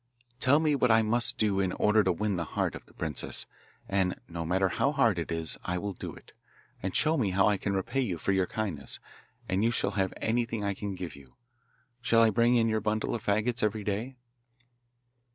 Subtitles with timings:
[0.39, 3.45] 'Tell me what I must do in order to win the heart of the princess,
[3.87, 6.31] and no matter how hard it is I will do it.
[6.81, 8.99] And show me how I can repay you for your kindness,
[9.47, 11.35] and you shall have anything I can give you.
[12.01, 14.15] Shall I bring in your bundle of faggots every day?